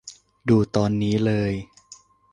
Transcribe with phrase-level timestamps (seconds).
[0.49, 1.51] ดูตอนนี้เลย